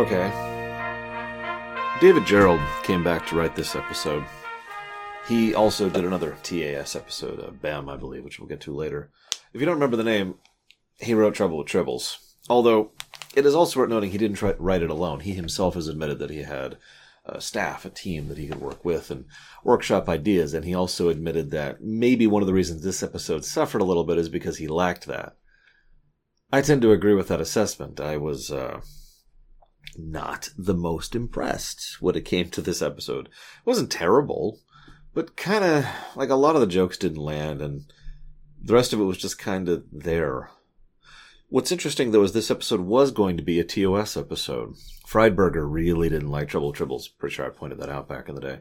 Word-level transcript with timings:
Okay. 0.00 0.32
David 2.00 2.22
Gerrold 2.22 2.64
came 2.82 3.04
back 3.04 3.26
to 3.26 3.36
write 3.36 3.54
this 3.54 3.76
episode. 3.76 4.24
He 5.28 5.54
also 5.54 5.90
did 5.90 6.04
another 6.04 6.38
TAS 6.42 6.96
episode, 6.96 7.38
uh, 7.38 7.50
Bem, 7.50 7.88
I 7.90 7.96
believe, 7.96 8.24
which 8.24 8.38
we'll 8.38 8.48
get 8.48 8.62
to 8.62 8.74
later. 8.74 9.10
If 9.52 9.60
you 9.60 9.66
don't 9.66 9.74
remember 9.74 9.98
the 9.98 10.04
name, 10.04 10.36
he 10.98 11.12
wrote 11.12 11.34
Trouble 11.34 11.58
with 11.58 11.66
Tribbles. 11.66 12.16
Although, 12.48 12.92
it 13.34 13.46
is 13.46 13.54
also 13.54 13.80
worth 13.80 13.90
noting 13.90 14.10
he 14.10 14.18
didn't 14.18 14.36
try, 14.36 14.54
write 14.58 14.82
it 14.82 14.90
alone. 14.90 15.20
He 15.20 15.32
himself 15.32 15.74
has 15.74 15.88
admitted 15.88 16.18
that 16.18 16.30
he 16.30 16.42
had 16.42 16.78
a 17.24 17.40
staff, 17.40 17.84
a 17.84 17.90
team 17.90 18.28
that 18.28 18.38
he 18.38 18.48
could 18.48 18.60
work 18.60 18.84
with 18.84 19.10
and 19.10 19.26
workshop 19.62 20.08
ideas, 20.08 20.54
and 20.54 20.64
he 20.64 20.74
also 20.74 21.08
admitted 21.08 21.50
that 21.50 21.82
maybe 21.82 22.26
one 22.26 22.42
of 22.42 22.46
the 22.46 22.54
reasons 22.54 22.82
this 22.82 23.02
episode 23.02 23.44
suffered 23.44 23.80
a 23.80 23.84
little 23.84 24.04
bit 24.04 24.18
is 24.18 24.28
because 24.28 24.56
he 24.56 24.66
lacked 24.66 25.06
that. 25.06 25.36
I 26.52 26.62
tend 26.62 26.82
to 26.82 26.92
agree 26.92 27.14
with 27.14 27.28
that 27.28 27.40
assessment. 27.40 28.00
I 28.00 28.16
was, 28.16 28.50
uh, 28.50 28.80
not 29.96 30.50
the 30.56 30.74
most 30.74 31.14
impressed 31.14 31.96
when 32.00 32.16
it 32.16 32.24
came 32.24 32.48
to 32.50 32.62
this 32.62 32.82
episode. 32.82 33.26
It 33.26 33.66
wasn't 33.66 33.90
terrible, 33.90 34.60
but 35.14 35.36
kind 35.36 35.64
of 35.64 35.86
like 36.16 36.30
a 36.30 36.36
lot 36.36 36.54
of 36.54 36.60
the 36.60 36.66
jokes 36.66 36.96
didn't 36.96 37.18
land, 37.18 37.60
and 37.60 37.92
the 38.62 38.74
rest 38.74 38.92
of 38.92 39.00
it 39.00 39.04
was 39.04 39.18
just 39.18 39.38
kind 39.38 39.68
of 39.68 39.84
there. 39.92 40.50
What's 41.52 41.72
interesting 41.72 42.12
though 42.12 42.22
is 42.22 42.32
this 42.32 42.48
episode 42.52 42.78
was 42.78 43.10
going 43.10 43.36
to 43.36 43.42
be 43.42 43.58
a 43.58 43.64
TOS 43.64 44.16
episode. 44.16 44.76
Freiberger 45.04 45.66
really 45.68 46.08
didn't 46.08 46.30
like 46.30 46.48
Trouble 46.48 46.72
Tribbles. 46.72 47.08
Pretty 47.18 47.34
sure 47.34 47.44
I 47.44 47.48
pointed 47.48 47.80
that 47.80 47.88
out 47.88 48.06
back 48.06 48.28
in 48.28 48.36
the 48.36 48.40
day, 48.40 48.60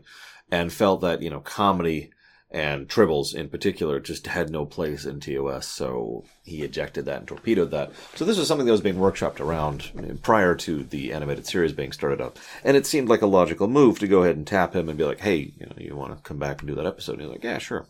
and 0.50 0.73
felt 0.73 1.02
that 1.02 1.22
you 1.22 1.30
know 1.30 1.39
comedy 1.39 2.09
and 2.50 2.88
Tribbles 2.88 3.36
in 3.36 3.47
particular 3.47 4.00
just 4.00 4.25
had 4.25 4.50
no 4.50 4.66
place 4.66 5.05
in 5.05 5.19
TOS, 5.19 5.67
so 5.67 6.25
he 6.44 6.63
ejected 6.63 7.05
that 7.05 7.19
and 7.19 7.28
torpedoed 7.28 7.69
that. 7.69 7.91
So 8.16 8.25
this 8.25 8.39
was 8.39 8.47
something 8.47 8.66
that 8.66 8.72
was 8.72 8.81
being 8.81 8.95
workshopped 8.95 9.39
around 9.39 10.19
prior 10.23 10.56
to 10.56 10.81
the 10.81 11.13
animated 11.13 11.45
series 11.45 11.73
being 11.73 11.91
started 11.91 12.19
up, 12.19 12.39
and 12.63 12.75
it 12.75 12.88
seemed 12.88 13.08
like 13.08 13.22
a 13.22 13.28
logical 13.28 13.67
move 13.67 14.00
to 14.00 14.08
go 14.08 14.23
ahead 14.23 14.35
and 14.35 14.47
tap 14.47 14.75
him 14.75 14.89
and 14.89 14.97
be 14.97 15.06
like, 15.06 15.19
"Hey, 15.19 15.53
you 15.59 15.67
know, 15.67 15.75
you 15.78 15.95
want 15.95 16.17
to 16.17 16.23
come 16.23 16.39
back 16.39 16.61
and 16.61 16.67
do 16.67 16.73
that 16.73 16.88
episode?" 16.88 17.19
And 17.19 17.22
he's 17.22 17.30
like, 17.30 17.44
"Yeah, 17.44 17.59
sure." 17.59 17.85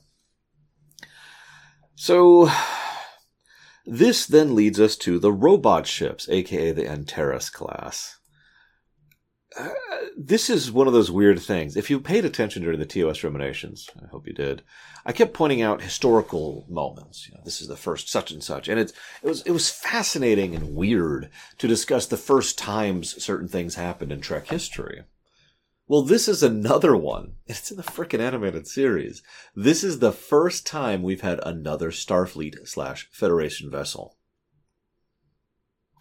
So 1.95 2.49
this 3.89 4.25
then 4.25 4.55
leads 4.55 4.79
us 4.79 4.95
to 4.97 5.19
the 5.19 5.31
robot 5.31 5.87
ships, 5.87 6.29
aka 6.29 6.71
the 6.71 6.87
Antares 6.87 7.49
class. 7.49 8.17
Uh, 9.57 9.69
this 10.15 10.49
is 10.49 10.71
one 10.71 10.85
of 10.85 10.93
those 10.93 11.09
weird 11.09 11.39
things. 11.39 11.75
If 11.75 11.89
you 11.89 11.99
paid 11.99 12.23
attention 12.23 12.61
during 12.61 12.79
the 12.79 12.85
TOS 12.85 13.23
ruminations, 13.23 13.89
I 14.01 14.07
hope 14.07 14.27
you 14.27 14.33
did. 14.33 14.61
I 15.05 15.11
kept 15.11 15.33
pointing 15.33 15.61
out 15.61 15.81
historical 15.81 16.65
moments. 16.69 17.27
You 17.27 17.35
know, 17.35 17.41
this 17.43 17.61
is 17.61 17.67
the 17.67 17.75
first 17.75 18.09
such 18.09 18.31
and 18.31 18.43
such, 18.43 18.67
and 18.67 18.79
it's 18.79 18.93
it 19.23 19.27
was 19.27 19.41
it 19.43 19.51
was 19.51 19.71
fascinating 19.71 20.53
and 20.53 20.75
weird 20.75 21.29
to 21.57 21.67
discuss 21.67 22.05
the 22.05 22.17
first 22.17 22.57
times 22.59 23.21
certain 23.23 23.47
things 23.47 23.75
happened 23.75 24.11
in 24.11 24.21
Trek 24.21 24.47
history. 24.47 25.03
Well, 25.89 26.03
this 26.03 26.29
is 26.29 26.41
another 26.41 26.95
one. 26.95 27.33
It's 27.47 27.71
in 27.71 27.77
the 27.77 27.83
frickin' 27.83 28.19
animated 28.19 28.67
series. 28.67 29.23
This 29.55 29.83
is 29.83 29.99
the 29.99 30.11
first 30.11 30.67
time 30.67 31.01
we've 31.01 31.21
had 31.21 31.39
another 31.43 31.89
Starfleet 31.89 32.67
slash 32.67 33.09
Federation 33.11 33.71
vessel 33.71 34.15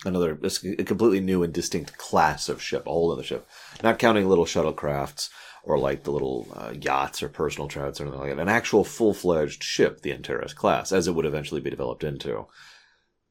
another 0.04 0.38
a 0.78 0.84
completely 0.84 1.20
new 1.20 1.42
and 1.42 1.52
distinct 1.52 1.98
class 1.98 2.48
of 2.48 2.62
ship, 2.62 2.86
a 2.86 2.90
whole 2.90 3.10
other 3.10 3.22
ship, 3.22 3.48
not 3.82 3.98
counting 3.98 4.28
little 4.28 4.44
shuttlecrafts 4.44 5.28
or 5.64 5.78
like 5.78 6.04
the 6.04 6.12
little 6.12 6.46
uh, 6.54 6.72
yachts 6.80 7.22
or 7.22 7.28
personal 7.28 7.68
trouts 7.68 8.00
or 8.00 8.04
anything 8.04 8.20
like 8.20 8.30
that. 8.30 8.40
An 8.40 8.48
actual 8.48 8.84
full 8.84 9.12
fledged 9.12 9.62
ship, 9.62 10.02
the 10.02 10.12
Antares 10.12 10.54
class, 10.54 10.92
as 10.92 11.08
it 11.08 11.14
would 11.14 11.26
eventually 11.26 11.60
be 11.60 11.70
developed 11.70 12.04
into. 12.04 12.46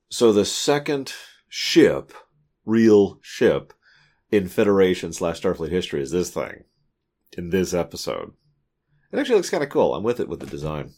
So 0.10 0.34
the 0.34 0.46
second 0.46 1.14
ship, 1.48 2.14
real 2.66 3.20
ship, 3.22 3.74
in 4.32 4.48
Federation 4.48 5.14
slash 5.14 5.42
Starfleet 5.42 5.70
history 5.70 6.02
is 6.02 6.12
this 6.12 6.30
thing 6.30 6.64
in 7.38 7.50
this 7.50 7.74
episode. 7.74 8.34
It 9.12 9.20
actually 9.20 9.36
looks 9.36 9.50
kind 9.50 9.64
of 9.64 9.70
cool. 9.70 9.96
I'm 9.96 10.04
with 10.04 10.20
it 10.20 10.28
with 10.28 10.40
the 10.40 10.46
design. 10.46 10.94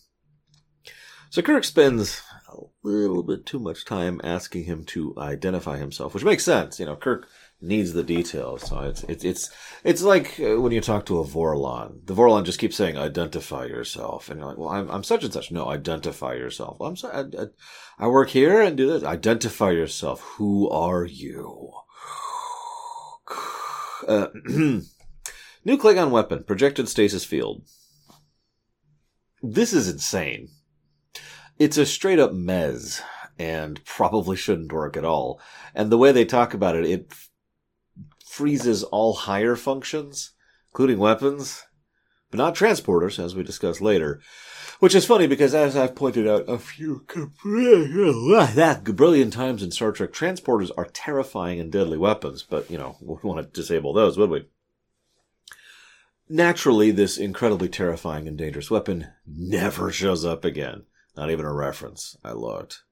So 1.29 1.43
Kirk 1.43 1.63
spends 1.63 2.23
a 2.51 2.57
little 2.81 3.21
bit 3.21 3.45
too 3.45 3.59
much 3.59 3.85
time 3.85 4.19
asking 4.23 4.63
him 4.63 4.83
to 4.85 5.13
identify 5.17 5.77
himself, 5.77 6.15
which 6.15 6.23
makes 6.23 6.43
sense. 6.43 6.79
You 6.79 6.87
know, 6.87 6.95
Kirk 6.95 7.27
needs 7.61 7.93
the 7.93 8.03
details. 8.03 8.67
So 8.67 8.79
it's 8.79 9.03
it's 9.03 9.23
it's 9.23 9.51
it's 9.83 10.01
like 10.01 10.39
uh, 10.39 10.59
when 10.59 10.71
you 10.71 10.81
talk 10.81 11.05
to 11.05 11.19
a 11.19 11.25
Vorlon. 11.25 12.03
The 12.05 12.15
Vorlon 12.15 12.45
just 12.45 12.57
keeps 12.57 12.75
saying 12.75 12.97
identify 12.97 13.65
yourself, 13.65 14.29
and 14.29 14.39
you're 14.39 14.49
like, 14.49 14.57
well, 14.57 14.69
I'm 14.69 14.89
I'm 14.89 15.03
such 15.03 15.23
and 15.23 15.31
such. 15.31 15.51
No, 15.51 15.69
identify 15.69 16.33
yourself. 16.33 16.79
Well, 16.79 16.89
I'm 16.89 16.95
sorry. 16.95 17.13
I, 17.37 17.43
I, 17.43 17.45
I 17.99 18.07
work 18.07 18.29
here 18.29 18.59
and 18.61 18.75
do 18.75 18.87
this. 18.87 19.03
Identify 19.03 19.69
yourself. 19.69 20.21
Who 20.37 20.67
are 20.69 21.05
you? 21.05 21.71
Uh, 24.07 24.27
new 24.45 24.81
Klingon 25.65 26.11
weapon, 26.11 26.43
projected 26.43 26.87
stasis 26.89 27.25
field. 27.25 27.63
This 29.41 29.73
is 29.73 29.87
insane. 29.87 30.49
It's 31.57 31.77
a 31.77 31.85
straight 31.85 32.19
up 32.19 32.31
mez 32.31 33.01
and 33.37 33.83
probably 33.85 34.35
shouldn't 34.35 34.73
work 34.73 34.97
at 34.97 35.05
all. 35.05 35.39
And 35.73 35.89
the 35.89 35.97
way 35.97 36.11
they 36.11 36.25
talk 36.25 36.53
about 36.53 36.75
it, 36.75 36.85
it 36.85 37.07
f- 37.11 37.29
freezes 38.25 38.83
all 38.83 39.13
higher 39.13 39.55
functions, 39.55 40.31
including 40.71 40.99
weapons, 40.99 41.63
but 42.31 42.37
not 42.37 42.55
transporters, 42.55 43.23
as 43.23 43.35
we 43.35 43.43
discuss 43.43 43.81
later. 43.81 44.21
Which 44.79 44.95
is 44.95 45.05
funny 45.05 45.27
because, 45.27 45.53
as 45.53 45.75
I've 45.75 45.95
pointed 45.95 46.25
out 46.25 46.45
a 46.47 46.57
few 46.57 47.05
brilliant 48.95 49.33
times 49.33 49.61
in 49.61 49.71
Star 49.71 49.91
Trek, 49.91 50.13
transporters 50.13 50.71
are 50.77 50.85
terrifying 50.85 51.59
and 51.59 51.69
deadly 51.69 51.97
weapons. 51.97 52.43
But 52.43 52.71
you 52.71 52.77
know, 52.77 52.95
we 53.01 53.17
want 53.23 53.45
to 53.45 53.61
disable 53.61 53.93
those, 53.93 54.17
would 54.17 54.29
we? 54.29 54.47
Naturally, 56.29 56.91
this 56.91 57.17
incredibly 57.17 57.67
terrifying 57.67 58.27
and 58.27 58.37
dangerous 58.37 58.71
weapon 58.71 59.07
never 59.25 59.91
shows 59.91 60.23
up 60.23 60.45
again. 60.45 60.83
Not 61.17 61.31
even 61.31 61.45
a 61.45 61.53
reference. 61.53 62.15
I 62.23 62.31
looked. 62.31 62.83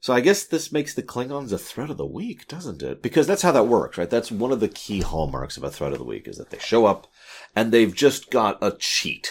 So 0.00 0.14
I 0.14 0.20
guess 0.20 0.44
this 0.44 0.72
makes 0.72 0.94
the 0.94 1.02
Klingons 1.02 1.52
a 1.52 1.58
threat 1.58 1.90
of 1.90 1.98
the 1.98 2.06
week, 2.06 2.48
doesn't 2.48 2.82
it? 2.82 3.02
Because 3.02 3.26
that's 3.26 3.42
how 3.42 3.52
that 3.52 3.68
works, 3.68 3.98
right? 3.98 4.08
That's 4.08 4.32
one 4.32 4.50
of 4.50 4.60
the 4.60 4.68
key 4.68 5.00
hallmarks 5.00 5.58
of 5.58 5.62
a 5.62 5.70
threat 5.70 5.92
of 5.92 5.98
the 5.98 6.04
week 6.04 6.26
is 6.26 6.38
that 6.38 6.48
they 6.48 6.58
show 6.58 6.86
up 6.86 7.06
and 7.54 7.70
they've 7.70 7.94
just 7.94 8.30
got 8.30 8.56
a 8.62 8.74
cheat. 8.78 9.30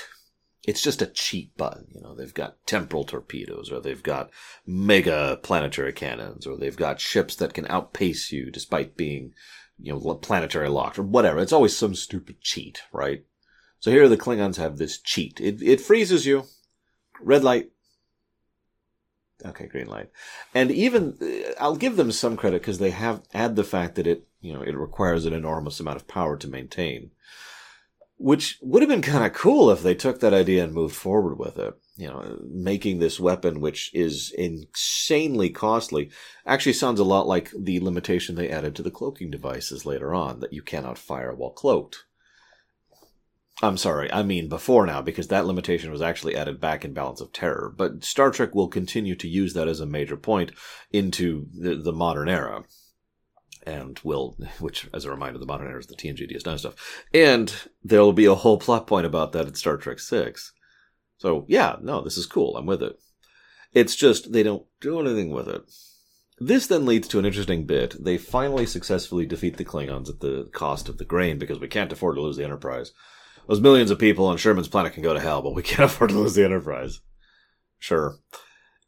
It's 0.68 0.84
just 0.84 1.02
a 1.02 1.07
cheat 1.07 1.57
button. 1.57 1.88
You 1.96 2.02
know, 2.02 2.13
they've 2.13 2.34
got 2.34 2.63
temporal 2.68 3.03
torpedoes 3.03 3.72
or 3.72 3.80
they've 3.80 4.03
got 4.03 4.30
mega 4.68 5.40
planetary 5.41 5.91
cannons 5.91 6.46
or 6.46 6.56
they've 6.56 6.78
got 6.78 7.01
ships 7.01 7.36
that 7.38 7.56
can 7.56 7.66
outpace 7.68 8.31
you 8.31 8.51
despite 8.51 8.96
being, 8.96 9.34
you 9.80 9.91
know, 9.91 10.16
planetary 10.16 10.69
locked 10.69 11.00
or 11.00 11.03
whatever. 11.03 11.40
It's 11.40 11.53
always 11.53 11.75
some 11.75 11.96
stupid 11.96 12.41
cheat, 12.41 12.84
right? 12.94 13.25
So 13.80 13.90
here 13.90 14.07
the 14.07 14.18
Klingons 14.18 14.57
have 14.57 14.78
this 14.78 15.00
cheat. 15.00 15.41
It, 15.41 15.63
it 15.63 15.81
freezes 15.81 16.28
you 16.28 16.44
red 17.22 17.44
light. 17.44 17.72
Okay, 19.46 19.68
green 19.68 19.88
light. 19.88 20.10
And 20.54 20.70
even, 20.72 21.18
uh, 21.22 21.54
I'll 21.60 21.78
give 21.78 21.96
them 21.96 22.12
some 22.12 22.36
credit 22.36 22.62
because 22.62 22.80
they 22.80 22.90
have 22.92 23.22
add 23.34 23.56
the 23.56 23.64
fact 23.64 23.96
that 23.96 24.08
it, 24.08 24.28
you 24.42 24.54
know, 24.54 24.62
it 24.62 24.76
requires 24.76 25.26
an 25.26 25.34
enormous 25.34 25.80
amount 25.80 25.98
of 25.98 26.08
power 26.08 26.38
to 26.38 26.48
maintain. 26.48 27.12
Which 28.18 28.58
would 28.62 28.82
have 28.82 28.90
been 28.90 29.02
kind 29.02 29.26
of 29.26 29.32
cool 29.32 29.72
if 29.72 29.82
they 29.82 29.96
took 29.96 30.20
that 30.20 30.34
idea 30.34 30.62
and 30.66 30.74
moved 30.74 30.96
forward 30.96 31.40
with 31.40 31.58
it. 31.58 31.74
You 31.96 32.08
know, 32.08 32.38
making 32.50 33.00
this 33.00 33.18
weapon, 33.18 33.62
which 33.62 33.94
is 33.94 34.34
insanely 34.38 35.50
costly, 35.50 36.10
actually 36.46 36.74
sounds 36.74 37.00
a 37.00 37.06
lot 37.06 37.28
like 37.28 37.52
the 37.58 37.80
limitation 37.80 38.36
they 38.36 38.50
added 38.50 38.75
to 38.75 38.84
the 38.84 38.92
cloaking 38.92 39.31
devices 39.31 39.86
later 39.86 40.13
on, 40.13 40.42
that 40.42 40.52
you 40.52 40.62
cannot 40.62 40.98
fire 40.98 41.34
while 41.34 41.52
cloaked. 41.52 42.06
I'm 43.62 43.78
sorry, 43.78 44.12
I 44.12 44.24
mean 44.24 44.48
before 44.48 44.86
now, 44.86 45.02
because 45.02 45.28
that 45.28 45.46
limitation 45.46 45.92
was 45.92 46.02
actually 46.02 46.36
added 46.36 46.62
back 46.62 46.86
in 46.86 46.94
Balance 46.94 47.20
of 47.20 47.34
Terror. 47.34 47.74
But 47.76 48.06
Star 48.06 48.32
Trek 48.32 48.56
will 48.56 48.70
continue 48.70 49.16
to 49.16 49.28
use 49.28 49.54
that 49.54 49.68
as 49.68 49.82
a 49.82 49.86
major 49.86 50.16
point 50.16 50.52
into 50.92 51.48
the, 51.54 51.76
the 51.76 51.92
modern 51.92 52.30
era. 52.30 52.64
And 53.66 54.00
will, 54.04 54.38
which, 54.60 54.88
as 54.94 55.04
a 55.04 55.12
reminder, 55.12 55.40
the 55.40 55.46
modern 55.46 55.68
era 55.68 55.80
is 55.80 55.88
the 55.88 55.96
TNG 55.96 56.32
DS9 56.32 56.60
stuff. 56.60 57.06
And 57.14 57.54
there'll 57.84 58.14
be 58.14 58.26
a 58.26 58.36
whole 58.36 58.58
plot 58.58 58.88
point 58.88 59.06
about 59.06 59.34
that 59.34 59.48
in 59.48 59.56
Star 59.56 59.76
Trek 59.76 60.00
6. 60.00 60.54
So, 61.18 61.46
yeah, 61.50 61.76
no, 61.82 62.02
this 62.02 62.18
is 62.18 62.26
cool. 62.26 62.56
I'm 62.56 62.66
with 62.66 62.82
it. 62.82 62.98
It's 63.74 63.96
just 63.96 64.32
they 64.32 64.42
don't 64.42 64.66
do 64.80 65.02
anything 65.02 65.32
with 65.32 65.50
it. 65.50 65.64
This 66.40 66.68
then 66.68 66.86
leads 66.86 67.10
to 67.10 67.20
an 67.20 67.26
interesting 67.26 67.66
bit. 67.66 68.02
They 68.02 68.18
finally 68.18 68.66
successfully 68.66 69.26
defeat 69.26 69.58
the 69.58 69.66
Klingons 69.66 70.10
at 70.10 70.22
the 70.22 70.50
cost 70.54 70.88
of 70.88 70.98
the 70.98 71.04
grain 71.04 71.38
because 71.38 71.60
we 71.60 71.68
can't 71.68 71.92
afford 71.92 72.16
to 72.16 72.22
lose 72.22 72.38
the 72.38 72.46
Enterprise. 72.46 72.94
Those 73.47 73.62
millions 73.62 73.91
of 73.91 74.00
people 74.00 74.25
on 74.25 74.38
Sherman's 74.38 74.68
planet 74.68 74.94
can 74.94 75.03
go 75.03 75.13
to 75.13 75.19
hell, 75.19 75.41
but 75.41 75.56
we 75.56 75.63
can't 75.63 75.91
afford 75.91 76.12
to 76.12 76.18
lose 76.18 76.36
the 76.36 76.45
Enterprise. 76.45 77.01
Sure. 77.80 78.18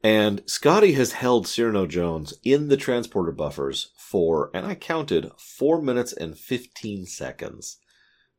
And 0.03 0.41
Scotty 0.47 0.93
has 0.93 1.13
held 1.13 1.47
Cyrano 1.47 1.85
Jones 1.85 2.33
in 2.43 2.69
the 2.69 2.77
transporter 2.77 3.31
buffers 3.31 3.91
for, 3.97 4.49
and 4.53 4.65
I 4.65 4.75
counted, 4.75 5.31
4 5.37 5.81
minutes 5.81 6.11
and 6.11 6.37
15 6.37 7.05
seconds. 7.05 7.77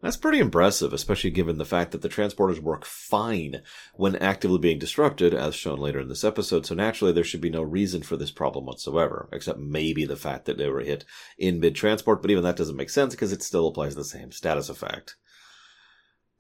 That's 0.03 0.17
pretty 0.17 0.41
impressive, 0.41 0.93
especially 0.93 1.31
given 1.31 1.59
the 1.59 1.65
fact 1.65 1.93
that 1.93 2.03
the 2.03 2.09
transporters 2.09 2.59
work 2.59 2.85
fine 2.85 3.63
when 3.95 4.17
actively 4.17 4.59
being 4.59 4.81
disrupted, 4.81 5.33
as 5.33 5.55
shown 5.55 5.79
later 5.79 6.01
in 6.01 6.09
this 6.09 6.25
episode, 6.25 6.67
so 6.67 6.75
naturally 6.75 7.13
there 7.13 7.23
should 7.23 7.41
be 7.41 7.51
no 7.51 7.63
reason 7.63 8.03
for 8.03 8.17
this 8.17 8.33
problem 8.33 8.67
whatsoever, 8.67 9.29
except 9.33 9.61
maybe 9.61 10.05
the 10.05 10.17
fact 10.17 10.47
that 10.47 10.59
they 10.59 10.69
were 10.69 10.81
hit 10.81 11.05
in 11.39 11.61
mid 11.61 11.77
transport, 11.77 12.21
but 12.21 12.33
even 12.33 12.43
that 12.43 12.57
doesn't 12.57 12.77
make 12.77 12.91
sense 12.91 13.15
because 13.15 13.31
it 13.31 13.45
still 13.45 13.69
applies 13.69 13.95
the 13.95 14.03
same 14.03 14.33
status 14.33 14.69
effect. 14.69 15.15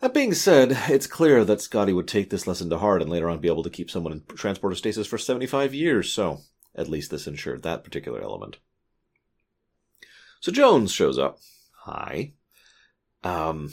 That 0.02 0.14
being 0.14 0.34
said, 0.34 0.76
it's 0.88 1.06
clear 1.06 1.44
that 1.44 1.60
Scotty 1.60 1.92
would 1.92 2.08
take 2.08 2.28
this 2.28 2.48
lesson 2.48 2.68
to 2.70 2.78
heart 2.78 3.02
and 3.02 3.10
later 3.10 3.30
on 3.30 3.38
be 3.38 3.46
able 3.46 3.62
to 3.62 3.70
keep 3.70 3.88
someone 3.88 4.12
in 4.12 4.36
transporter 4.36 4.74
stasis 4.74 5.06
for 5.06 5.16
75 5.16 5.72
years, 5.72 6.10
so 6.10 6.40
at 6.74 6.88
least 6.88 7.12
this 7.12 7.28
ensured 7.28 7.62
that 7.62 7.84
particular 7.84 8.20
element. 8.20 8.58
So 10.40 10.50
Jones 10.50 10.90
shows 10.90 11.20
up. 11.20 11.38
Hi. 11.84 12.32
Um, 13.22 13.70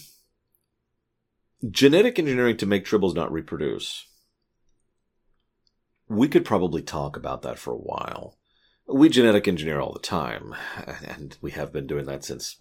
genetic 1.68 2.20
engineering 2.20 2.58
to 2.58 2.68
make 2.68 2.86
tribbles 2.86 3.16
not 3.16 3.32
reproduce. 3.32 4.06
We 6.08 6.28
could 6.28 6.46
probably 6.46 6.84
talk 6.84 7.18
about 7.18 7.42
that 7.42 7.58
for 7.58 7.74
a 7.74 7.78
while. 7.78 8.38
We 8.86 9.10
genetic 9.10 9.48
engineer 9.48 9.80
all 9.80 9.94
the 9.94 10.00
time, 10.00 10.54
and 11.04 11.36
we 11.42 11.52
have 11.52 11.74
been 11.74 11.88
doing 11.88 12.06
that 12.06 12.24
since 12.24 12.58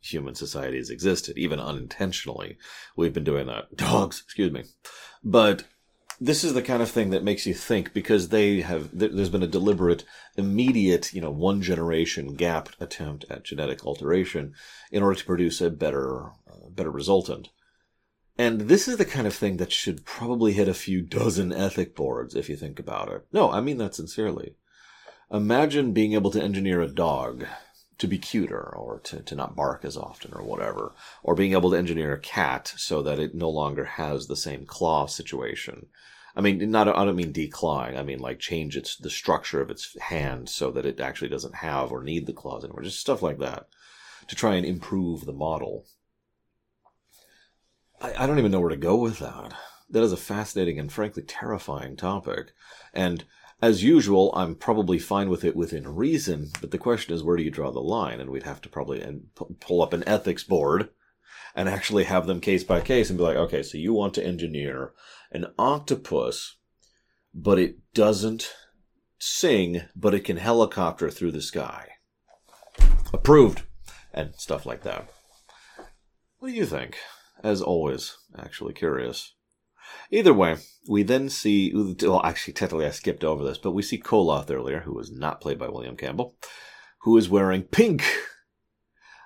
human 0.00 0.34
society 0.34 0.78
has 0.78 0.90
existed, 0.90 1.36
even 1.36 1.60
unintentionally. 1.60 2.58
We've 2.96 3.12
been 3.12 3.24
doing 3.24 3.46
that. 3.46 3.76
Dogs, 3.76 4.22
excuse 4.24 4.52
me. 4.52 4.64
But 5.22 5.64
this 6.20 6.42
is 6.42 6.54
the 6.54 6.62
kind 6.62 6.82
of 6.82 6.90
thing 6.90 7.10
that 7.10 7.22
makes 7.22 7.46
you 7.46 7.54
think 7.54 7.92
because 7.92 8.28
they 8.28 8.60
have 8.60 8.90
there's 8.92 9.28
been 9.28 9.42
a 9.42 9.46
deliberate 9.46 10.04
immediate 10.36 11.12
you 11.14 11.20
know 11.20 11.30
one 11.30 11.62
generation 11.62 12.34
gap 12.34 12.70
attempt 12.80 13.24
at 13.30 13.44
genetic 13.44 13.84
alteration 13.86 14.52
in 14.90 15.02
order 15.02 15.14
to 15.14 15.24
produce 15.24 15.60
a 15.60 15.70
better 15.70 16.26
uh, 16.26 16.68
better 16.70 16.90
resultant 16.90 17.50
and 18.36 18.62
this 18.62 18.86
is 18.88 18.96
the 18.96 19.04
kind 19.04 19.26
of 19.26 19.34
thing 19.34 19.56
that 19.56 19.72
should 19.72 20.04
probably 20.04 20.52
hit 20.52 20.68
a 20.68 20.74
few 20.74 21.02
dozen 21.02 21.52
ethic 21.52 21.94
boards 21.94 22.34
if 22.34 22.48
you 22.48 22.56
think 22.56 22.78
about 22.78 23.08
it 23.08 23.24
no 23.32 23.50
i 23.52 23.60
mean 23.60 23.78
that 23.78 23.94
sincerely 23.94 24.56
imagine 25.30 25.92
being 25.92 26.14
able 26.14 26.30
to 26.30 26.42
engineer 26.42 26.80
a 26.80 26.88
dog 26.88 27.44
to 27.98 28.06
be 28.06 28.18
cuter 28.18 28.74
or 28.76 29.00
to, 29.00 29.20
to 29.22 29.34
not 29.34 29.56
bark 29.56 29.84
as 29.84 29.96
often 29.96 30.32
or 30.32 30.42
whatever. 30.42 30.92
Or 31.22 31.34
being 31.34 31.52
able 31.52 31.70
to 31.70 31.76
engineer 31.76 32.14
a 32.14 32.18
cat 32.18 32.72
so 32.76 33.02
that 33.02 33.18
it 33.18 33.34
no 33.34 33.50
longer 33.50 33.84
has 33.84 34.26
the 34.26 34.36
same 34.36 34.64
claw 34.66 35.06
situation. 35.06 35.86
I 36.36 36.40
mean, 36.40 36.70
not, 36.70 36.86
I 36.86 37.04
don't 37.04 37.16
mean 37.16 37.32
declawing. 37.32 37.98
I 37.98 38.04
mean, 38.04 38.20
like 38.20 38.38
change 38.38 38.76
its, 38.76 38.96
the 38.96 39.10
structure 39.10 39.60
of 39.60 39.70
its 39.70 39.98
hand 40.00 40.48
so 40.48 40.70
that 40.70 40.86
it 40.86 41.00
actually 41.00 41.28
doesn't 41.28 41.56
have 41.56 41.90
or 41.90 42.02
need 42.02 42.26
the 42.26 42.32
claws 42.32 42.64
anymore. 42.64 42.82
Just 42.82 43.00
stuff 43.00 43.22
like 43.22 43.38
that 43.38 43.66
to 44.28 44.36
try 44.36 44.54
and 44.54 44.64
improve 44.64 45.24
the 45.24 45.32
model. 45.32 45.86
I, 48.00 48.24
I 48.24 48.26
don't 48.26 48.38
even 48.38 48.52
know 48.52 48.60
where 48.60 48.70
to 48.70 48.76
go 48.76 48.96
with 48.96 49.18
that. 49.18 49.54
That 49.90 50.04
is 50.04 50.12
a 50.12 50.18
fascinating 50.18 50.78
and 50.78 50.92
frankly 50.92 51.22
terrifying 51.22 51.96
topic. 51.96 52.52
And 52.94 53.24
as 53.60 53.82
usual, 53.82 54.32
I'm 54.34 54.54
probably 54.54 54.98
fine 54.98 55.28
with 55.28 55.44
it 55.44 55.56
within 55.56 55.96
reason, 55.96 56.50
but 56.60 56.70
the 56.70 56.78
question 56.78 57.14
is, 57.14 57.22
where 57.22 57.36
do 57.36 57.42
you 57.42 57.50
draw 57.50 57.72
the 57.72 57.80
line? 57.80 58.20
And 58.20 58.30
we'd 58.30 58.44
have 58.44 58.60
to 58.62 58.68
probably 58.68 59.00
and 59.00 59.26
pull 59.60 59.82
up 59.82 59.92
an 59.92 60.04
ethics 60.06 60.44
board 60.44 60.90
and 61.54 61.68
actually 61.68 62.04
have 62.04 62.26
them 62.26 62.40
case 62.40 62.62
by 62.62 62.80
case 62.80 63.10
and 63.10 63.18
be 63.18 63.24
like, 63.24 63.36
okay, 63.36 63.62
so 63.62 63.78
you 63.78 63.92
want 63.92 64.14
to 64.14 64.24
engineer 64.24 64.92
an 65.32 65.46
octopus, 65.58 66.56
but 67.34 67.58
it 67.58 67.78
doesn't 67.94 68.52
sing, 69.18 69.82
but 69.96 70.14
it 70.14 70.24
can 70.24 70.36
helicopter 70.36 71.10
through 71.10 71.32
the 71.32 71.42
sky. 71.42 71.88
Approved. 73.12 73.62
And 74.14 74.34
stuff 74.36 74.64
like 74.64 74.82
that. 74.84 75.08
What 76.38 76.48
do 76.48 76.54
you 76.54 76.66
think? 76.66 76.96
As 77.42 77.60
always, 77.60 78.16
actually 78.36 78.72
curious. 78.72 79.34
Either 80.10 80.32
way, 80.32 80.56
we 80.88 81.02
then 81.02 81.28
see, 81.28 81.72
well, 81.74 82.24
actually, 82.24 82.54
technically 82.54 82.86
I 82.86 82.90
skipped 82.90 83.24
over 83.24 83.44
this, 83.44 83.58
but 83.58 83.72
we 83.72 83.82
see 83.82 84.00
Koloth 84.00 84.50
earlier, 84.50 84.80
who 84.80 84.94
was 84.94 85.10
not 85.10 85.40
played 85.40 85.58
by 85.58 85.68
William 85.68 85.96
Campbell, 85.96 86.34
who 87.00 87.16
is 87.16 87.28
wearing 87.28 87.62
pink. 87.62 88.04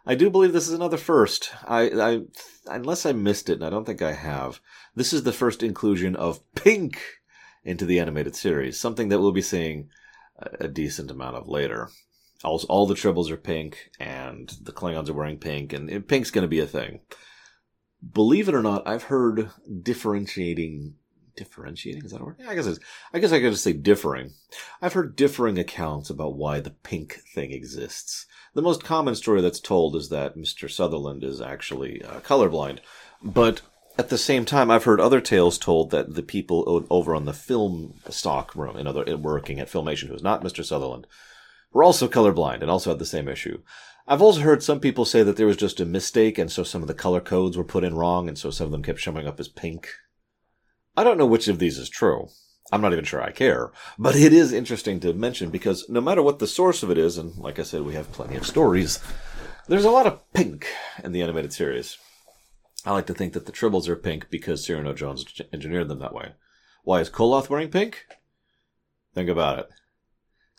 I 0.05 0.17
do 0.17 0.31
believe 0.31 0.53
this 0.53 0.67
is 0.67 0.75
another 0.75 0.97
first. 0.97 1.53
I, 1.65 1.83
I, 1.91 2.21
unless 2.67 3.07
I 3.07 3.13
missed 3.13 3.49
it, 3.49 3.55
and 3.55 3.65
I 3.65 3.71
don't 3.71 3.85
think 3.85 4.03
I 4.03 4.13
have, 4.13 4.61
this 4.97 5.13
is 5.13 5.23
the 5.23 5.33
first 5.33 5.63
inclusion 5.63 6.17
of 6.17 6.41
pink 6.55 7.01
into 7.65 7.85
the 7.85 8.01
animated 8.01 8.35
series, 8.35 8.81
something 8.81 9.09
that 9.09 9.21
we'll 9.21 9.31
be 9.31 9.43
seeing 9.43 9.89
a, 10.37 10.65
a 10.65 10.69
decent 10.69 11.13
amount 11.13 11.37
of 11.37 11.49
later. 11.49 11.91
All, 12.43 12.61
all 12.69 12.87
the 12.87 12.95
tribbles 12.95 13.31
are 13.31 13.37
pink, 13.37 13.91
and 14.01 14.53
the 14.61 14.73
Klingons 14.73 15.09
are 15.09 15.13
wearing 15.15 15.39
pink, 15.39 15.73
and, 15.73 15.89
and 15.89 16.09
pink's 16.09 16.33
going 16.33 16.43
to 16.43 16.49
be 16.49 16.59
a 16.59 16.67
thing 16.67 17.01
believe 18.11 18.49
it 18.49 18.55
or 18.55 18.63
not, 18.63 18.87
I've 18.87 19.05
heard 19.05 19.51
differentiating 19.83 20.95
differentiating 21.35 22.05
is 22.05 22.11
that 22.11 22.21
a 22.21 22.25
word? 22.25 22.37
Yeah, 22.39 22.51
I 22.51 22.55
guess 22.55 22.67
it's, 22.67 22.81
I 23.15 23.19
guess 23.19 23.33
I 23.33 23.41
could 23.41 23.53
just 23.53 23.65
say 23.65 23.73
differing. 23.73 24.33
I've 24.83 24.93
heard 24.93 25.17
differing 25.17 25.59
accounts 25.59 26.11
about 26.11 26.37
why 26.37 26.61
the 26.61 26.71
pink 26.71 27.21
thing 27.35 27.53
exists. 27.53 28.27
The 28.55 28.61
most 28.61 28.85
common 28.85 29.15
story 29.15 29.41
that's 29.41 29.61
told 29.61 29.97
is 29.97 30.11
that 30.11 30.37
Mr. 30.37 30.71
Sutherland 30.71 31.25
is 31.25 31.41
actually 31.41 32.03
uh, 32.05 32.21
colorblind, 32.21 32.81
but 33.23 33.63
at 33.99 34.09
the 34.09 34.19
same 34.19 34.45
time, 34.45 34.71
I've 34.71 34.85
heard 34.85 35.01
other 35.01 35.21
tales 35.21 35.59
told 35.59 35.91
that 35.91 36.15
the 36.15 36.23
people 36.23 36.87
over 36.89 37.15
on 37.15 37.27
the 37.27 37.33
film 37.33 37.95
stock 38.09 38.55
room, 38.55 38.77
in 38.77 38.87
other 38.87 39.17
working 39.17 39.61
at 39.61 39.69
Filmation, 39.69 40.09
who 40.09 40.15
is 40.15 40.23
not 40.23 40.43
Mr. 40.43 40.65
Sutherland, 40.65 41.07
were 41.73 41.85
also 41.85 42.09
colorblind 42.09 42.63
and 42.63 42.71
also 42.71 42.91
had 42.91 42.99
the 42.99 43.07
same 43.07 43.29
issue. 43.29 43.61
I've 44.13 44.21
also 44.21 44.43
heard 44.43 44.63
some 44.63 44.79
people 44.79 45.07
say 45.07 45.23
that 45.23 45.39
there 45.39 45.47
was 45.47 45.57
just 45.57 45.81
a 45.81 45.87
mistake, 45.87 46.37
and 46.37 46.53
so 46.53 46.65
some 46.65 46.83
of 46.83 46.87
the 46.87 46.93
color 46.93 47.19
codes 47.19 47.57
were 47.57 47.65
put 47.65 47.83
in 47.83 47.95
wrong, 47.95 48.29
and 48.29 48.37
so 48.37 48.51
some 48.51 48.67
of 48.67 48.71
them 48.71 48.83
kept 48.83 48.99
showing 48.99 49.27
up 49.27 49.41
as 49.41 49.49
pink. 49.49 49.89
I 50.95 51.03
don't 51.03 51.17
know 51.17 51.25
which 51.25 51.49
of 51.49 51.59
these 51.59 51.79
is 51.79 51.89
true. 51.89 52.29
I'm 52.71 52.83
not 52.83 52.93
even 52.93 53.07
sure 53.07 53.23
I 53.23 53.31
care. 53.31 53.73
But 53.99 54.15
it 54.15 54.35
is 54.35 54.53
interesting 54.53 55.01
to 55.01 55.15
mention 55.15 55.49
because 55.49 55.89
no 55.89 56.03
matter 56.03 56.23
what 56.23 56.41
the 56.41 56.47
source 56.47 56.83
of 56.83 56.91
it 56.91 56.99
is, 56.99 57.17
and 57.17 57.39
like 57.39 57.59
I 57.59 57.63
said, 57.63 57.85
we 57.85 57.95
have 57.95 58.13
plenty 58.13 58.37
of 58.37 58.47
stories, 58.47 58.99
there's 59.67 59.87
a 59.87 59.91
lot 59.91 60.07
of 60.07 60.21
pink 60.35 60.67
in 61.03 61.13
the 61.13 61.23
animated 61.23 61.55
series. 61.55 61.97
I 62.85 62.93
like 62.93 63.07
to 63.07 63.15
think 63.15 63.33
that 63.33 63.47
the 63.47 63.53
Tribbles 63.53 63.89
are 63.89 63.97
pink 63.97 64.29
because 64.29 64.63
Cyrano 64.63 64.93
Jones 64.93 65.25
engineered 65.55 65.89
them 65.89 66.01
that 66.01 66.13
way. 66.13 66.33
Why 66.85 67.01
is 67.01 67.09
Koloth 67.09 67.49
wearing 67.49 67.71
pink? 67.71 68.05
Think 69.15 69.31
about 69.31 69.59
it. 69.59 69.69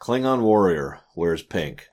Klingon 0.01 0.41
warrior 0.41 1.01
wears 1.15 1.43
pink. 1.43 1.89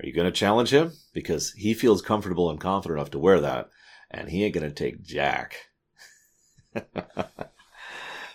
Are 0.00 0.06
you 0.06 0.12
going 0.12 0.26
to 0.26 0.32
challenge 0.32 0.70
him? 0.70 0.92
Because 1.12 1.52
he 1.52 1.72
feels 1.74 2.02
comfortable 2.02 2.50
and 2.50 2.60
confident 2.60 2.98
enough 2.98 3.10
to 3.12 3.18
wear 3.18 3.40
that, 3.40 3.70
and 4.10 4.28
he 4.28 4.44
ain't 4.44 4.54
going 4.54 4.68
to 4.68 4.74
take 4.74 5.02
Jack. 5.02 5.56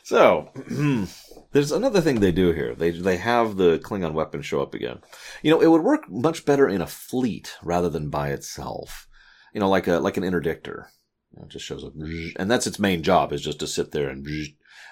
so, 0.04 0.50
there's 1.52 1.72
another 1.72 2.02
thing 2.02 2.20
they 2.20 2.32
do 2.32 2.52
here. 2.52 2.74
They 2.74 2.92
they 2.92 3.18
have 3.18 3.58
the 3.58 3.80
Klingon 3.80 4.14
weapon 4.14 4.42
show 4.42 4.62
up 4.62 4.74
again. 4.74 5.02
You 5.44 5.52
know, 5.52 5.62
it 5.62 5.68
would 5.68 5.84
work 5.84 6.10
much 6.10 6.46
better 6.46 6.68
in 6.68 6.82
a 6.82 6.88
fleet 6.88 7.56
rather 7.64 7.90
than 7.90 8.10
by 8.10 8.30
itself. 8.30 9.08
You 9.54 9.60
know, 9.60 9.70
like 9.70 9.88
a 9.88 10.00
like 10.00 10.18
an 10.18 10.24
interdictor. 10.24 10.86
It 11.38 11.50
just 11.50 11.66
shows 11.66 11.84
up, 11.84 11.94
and 11.96 12.52
that's 12.52 12.68
its 12.68 12.80
main 12.80 13.04
job 13.04 13.32
is 13.32 13.42
just 13.42 13.60
to 13.60 13.68
sit 13.68 13.92
there 13.92 14.10
and 14.10 14.26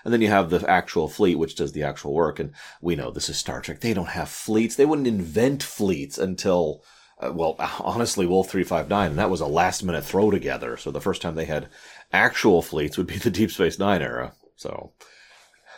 and 0.03 0.13
then 0.13 0.21
you 0.21 0.29
have 0.29 0.49
the 0.49 0.67
actual 0.69 1.07
fleet, 1.07 1.35
which 1.35 1.55
does 1.55 1.71
the 1.71 1.83
actual 1.83 2.13
work. 2.13 2.39
And 2.39 2.53
we 2.81 2.95
know 2.95 3.11
this 3.11 3.29
is 3.29 3.37
Star 3.37 3.61
Trek. 3.61 3.81
They 3.81 3.93
don't 3.93 4.09
have 4.09 4.29
fleets. 4.29 4.75
They 4.75 4.85
wouldn't 4.85 5.07
invent 5.07 5.63
fleets 5.63 6.17
until, 6.17 6.83
uh, 7.19 7.31
well, 7.33 7.55
honestly, 7.79 8.25
Wolf 8.25 8.49
359. 8.49 9.11
And 9.11 9.19
that 9.19 9.29
was 9.29 9.41
a 9.41 9.47
last 9.47 9.83
minute 9.83 10.03
throw 10.03 10.31
together. 10.31 10.77
So 10.77 10.91
the 10.91 11.01
first 11.01 11.21
time 11.21 11.35
they 11.35 11.45
had 11.45 11.69
actual 12.11 12.61
fleets 12.61 12.97
would 12.97 13.07
be 13.07 13.17
the 13.17 13.29
Deep 13.29 13.51
Space 13.51 13.79
Nine 13.79 14.01
era. 14.01 14.33
So, 14.55 14.93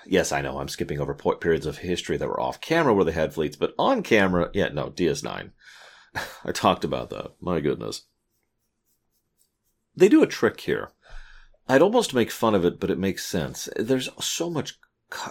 yes, 0.06 0.32
I 0.32 0.42
know 0.42 0.60
I'm 0.60 0.68
skipping 0.68 1.00
over 1.00 1.14
periods 1.14 1.66
of 1.66 1.80
history 1.80 2.18
that 2.18 2.28
were 2.28 2.40
off 2.40 2.62
camera 2.62 2.94
where 2.94 3.06
they 3.06 3.12
had 3.12 3.34
fleets, 3.34 3.56
but 3.56 3.74
on 3.78 4.04
camera, 4.04 4.50
yeah, 4.54 4.70
no, 4.70 4.90
DS9. 4.90 5.52
I 6.46 6.52
talked 6.52 6.84
about 6.84 7.10
that. 7.12 7.32
My 7.40 7.60
goodness. 7.60 8.04
They 9.96 10.10
do 10.10 10.24
a 10.24 10.28
trick 10.28 10.62
here. 10.62 10.92
I'd 11.68 11.82
almost 11.82 12.14
make 12.14 12.32
fun 12.32 12.56
of 12.56 12.66
it, 12.66 12.80
but 12.80 12.90
it 12.90 13.00
makes 13.00 13.26
sense. 13.26 13.70
There's 13.76 14.10
so 14.20 14.50
much 14.50 14.80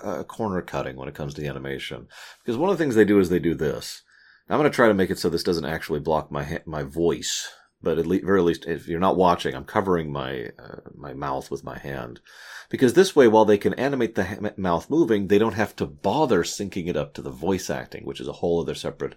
uh, 0.03 0.23
corner 0.25 0.63
cutting 0.63 0.97
when 0.97 1.09
it 1.09 1.15
comes 1.15 1.35
to 1.35 1.41
the 1.41 1.49
animation 1.49 2.07
because 2.43 2.57
one 2.57 2.71
of 2.71 2.77
the 2.77 2.83
things 2.83 2.95
they 2.95 3.05
do 3.05 3.19
is 3.19 3.29
they 3.29 3.39
do 3.39 3.55
this. 3.55 4.03
I'm 4.49 4.59
going 4.59 4.69
to 4.69 4.75
try 4.75 4.89
to 4.89 4.95
make 4.95 5.11
it 5.11 5.19
so 5.19 5.29
this 5.29 5.45
doesn't 5.45 5.65
actually 5.65 6.01
block 6.01 6.33
my 6.33 6.43
ha- 6.43 6.59
my 6.67 6.83
voice, 6.83 7.49
but 7.81 7.99
at 7.99 8.07
le- 8.07 8.21
very 8.21 8.43
least, 8.43 8.67
if 8.67 8.89
you're 8.89 8.99
not 8.99 9.17
watching, 9.17 9.55
I'm 9.55 9.65
covering 9.65 10.11
my 10.11 10.51
uh, 10.59 10.81
my 10.95 11.15
mouth 11.15 11.53
with 11.53 11.63
my 11.63 11.79
hand 11.79 12.21
because 12.69 12.95
this 12.95 13.15
way, 13.15 13.29
while 13.29 13.45
they 13.45 13.59
can 13.59 13.75
animate 13.75 14.17
the 14.17 14.25
ha- 14.25 14.51
mouth 14.57 14.91
moving, 14.91 15.29
they 15.29 15.39
don't 15.39 15.55
have 15.55 15.77
to 15.77 15.87
bother 15.87 16.43
syncing 16.43 16.89
it 16.89 16.97
up 16.97 17.15
to 17.15 17.23
the 17.23 17.31
voice 17.31 17.71
acting, 17.71 18.05
which 18.05 18.21
is 18.21 18.27
a 18.27 18.33
whole 18.33 18.61
other 18.61 18.75
separate 18.75 19.15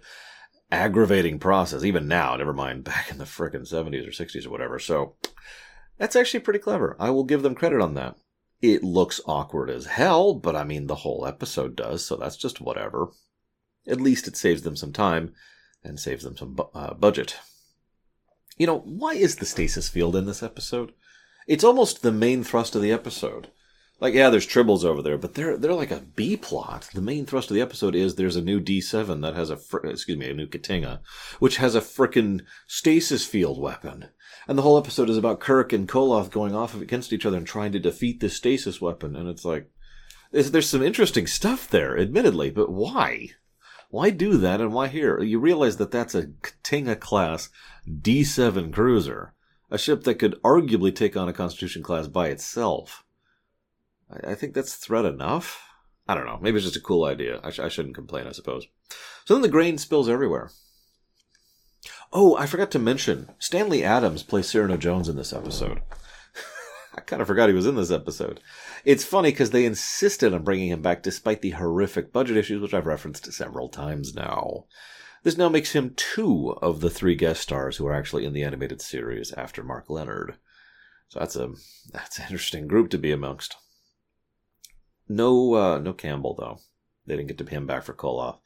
aggravating 0.70 1.38
process. 1.38 1.84
Even 1.84 2.08
now, 2.08 2.36
never 2.36 2.52
mind 2.52 2.84
back 2.84 3.10
in 3.10 3.18
the 3.18 3.24
frickin' 3.24 3.70
70s 3.70 4.06
or 4.06 4.24
60s 4.24 4.46
or 4.46 4.50
whatever. 4.50 4.78
So 4.78 5.16
that's 5.98 6.16
actually 6.16 6.40
pretty 6.40 6.58
clever. 6.58 6.96
I 6.98 7.10
will 7.10 7.24
give 7.24 7.42
them 7.42 7.54
credit 7.54 7.80
on 7.80 7.94
that. 7.94 8.16
It 8.60 8.82
looks 8.82 9.20
awkward 9.26 9.68
as 9.68 9.86
hell, 9.86 10.34
but 10.34 10.56
I 10.56 10.64
mean, 10.64 10.86
the 10.86 10.94
whole 10.96 11.26
episode 11.26 11.76
does, 11.76 12.04
so 12.04 12.16
that's 12.16 12.36
just 12.36 12.60
whatever. 12.60 13.10
At 13.86 14.00
least 14.00 14.26
it 14.26 14.36
saves 14.36 14.62
them 14.62 14.76
some 14.76 14.92
time 14.92 15.34
and 15.82 16.00
saves 16.00 16.24
them 16.24 16.36
some 16.36 16.54
bu- 16.54 16.70
uh, 16.74 16.94
budget. 16.94 17.36
You 18.56 18.66
know, 18.66 18.78
why 18.78 19.14
is 19.14 19.36
the 19.36 19.46
stasis 19.46 19.88
field 19.88 20.16
in 20.16 20.24
this 20.24 20.42
episode? 20.42 20.92
It's 21.46 21.64
almost 21.64 22.00
the 22.02 22.12
main 22.12 22.42
thrust 22.42 22.74
of 22.74 22.80
the 22.80 22.92
episode. 22.92 23.48
Like, 24.00 24.14
yeah, 24.14 24.28
there's 24.28 24.46
tribbles 24.46 24.84
over 24.84 25.02
there, 25.02 25.16
but 25.16 25.34
they're 25.34 25.56
they're 25.56 25.72
like 25.72 25.92
a 25.92 26.00
B 26.00 26.36
plot. 26.36 26.90
The 26.92 27.00
main 27.00 27.26
thrust 27.26 27.50
of 27.50 27.54
the 27.54 27.62
episode 27.62 27.94
is 27.94 28.14
there's 28.14 28.36
a 28.36 28.42
new 28.42 28.60
D7 28.60 29.22
that 29.22 29.34
has 29.34 29.50
a 29.50 29.56
fr- 29.56 29.86
excuse 29.86 30.18
me, 30.18 30.28
a 30.28 30.34
new 30.34 30.46
K't'inga, 30.46 30.98
which 31.38 31.58
has 31.58 31.74
a 31.74 31.80
frickin' 31.80 32.42
stasis 32.66 33.24
field 33.24 33.60
weapon. 33.60 34.06
And 34.48 34.58
the 34.58 34.62
whole 34.62 34.76
episode 34.76 35.08
is 35.08 35.16
about 35.16 35.40
Kirk 35.40 35.72
and 35.72 35.88
Koloth 35.88 36.30
going 36.30 36.54
off 36.54 36.74
against 36.74 37.12
each 37.12 37.24
other 37.24 37.38
and 37.38 37.46
trying 37.46 37.72
to 37.72 37.78
defeat 37.78 38.20
this 38.20 38.36
stasis 38.36 38.80
weapon. 38.80 39.16
And 39.16 39.28
it's 39.28 39.44
like, 39.44 39.70
there's, 40.32 40.50
there's 40.50 40.68
some 40.68 40.82
interesting 40.82 41.26
stuff 41.26 41.70
there, 41.70 41.96
admittedly, 41.96 42.50
but 42.50 42.70
why? 42.70 43.30
Why 43.90 44.10
do 44.10 44.36
that 44.38 44.60
and 44.60 44.72
why 44.72 44.88
here? 44.88 45.22
You 45.22 45.38
realize 45.38 45.76
that 45.76 45.92
that's 45.92 46.16
a 46.16 46.26
K't'inga 46.26 46.98
class 46.98 47.48
D7 47.88 48.72
cruiser, 48.72 49.34
a 49.70 49.78
ship 49.78 50.02
that 50.02 50.18
could 50.18 50.34
arguably 50.42 50.94
take 50.94 51.16
on 51.16 51.28
a 51.28 51.32
Constitution 51.32 51.84
class 51.84 52.08
by 52.08 52.28
itself. 52.28 53.03
I, 54.14 54.32
I 54.32 54.34
think 54.34 54.54
that's 54.54 54.74
threat 54.74 55.04
enough. 55.04 55.62
I 56.06 56.14
don't 56.14 56.26
know. 56.26 56.38
Maybe 56.40 56.56
it's 56.56 56.66
just 56.66 56.76
a 56.76 56.80
cool 56.80 57.04
idea. 57.04 57.40
I, 57.42 57.50
sh- 57.50 57.60
I 57.60 57.68
shouldn't 57.68 57.94
complain, 57.94 58.26
I 58.26 58.32
suppose. 58.32 58.66
So 59.24 59.34
then 59.34 59.42
the 59.42 59.48
grain 59.48 59.78
spills 59.78 60.08
everywhere. 60.08 60.50
Oh, 62.12 62.36
I 62.36 62.46
forgot 62.46 62.70
to 62.72 62.78
mention 62.78 63.30
Stanley 63.38 63.82
Adams 63.82 64.22
plays 64.22 64.48
Cyrano 64.48 64.76
Jones 64.76 65.08
in 65.08 65.16
this 65.16 65.32
episode. 65.32 65.80
I 66.94 67.00
kind 67.00 67.20
of 67.20 67.26
forgot 67.26 67.48
he 67.48 67.54
was 67.54 67.66
in 67.66 67.74
this 67.74 67.90
episode. 67.90 68.40
It's 68.84 69.04
funny 69.04 69.30
because 69.30 69.50
they 69.50 69.64
insisted 69.64 70.32
on 70.32 70.44
bringing 70.44 70.68
him 70.68 70.82
back 70.82 71.02
despite 71.02 71.42
the 71.42 71.50
horrific 71.50 72.12
budget 72.12 72.36
issues, 72.36 72.60
which 72.60 72.74
I've 72.74 72.86
referenced 72.86 73.32
several 73.32 73.68
times 73.68 74.14
now. 74.14 74.66
This 75.24 75.38
now 75.38 75.48
makes 75.48 75.72
him 75.72 75.94
two 75.96 76.50
of 76.60 76.80
the 76.80 76.90
three 76.90 77.14
guest 77.14 77.40
stars 77.40 77.78
who 77.78 77.86
are 77.86 77.94
actually 77.94 78.26
in 78.26 78.34
the 78.34 78.44
animated 78.44 78.82
series 78.82 79.32
after 79.32 79.62
Mark 79.62 79.88
Lenard. 79.88 80.36
So 81.08 81.18
that's 81.18 81.34
a 81.34 81.52
that's 81.92 82.18
an 82.18 82.24
interesting 82.24 82.68
group 82.68 82.90
to 82.90 82.98
be 82.98 83.10
amongst. 83.10 83.56
No, 85.08 85.54
uh, 85.54 85.78
no 85.78 85.92
Campbell 85.92 86.34
though. 86.38 86.58
They 87.06 87.16
didn't 87.16 87.28
get 87.28 87.38
to 87.38 87.44
pay 87.44 87.56
him 87.56 87.66
back 87.66 87.82
for 87.82 87.92
Koloth. 87.92 88.38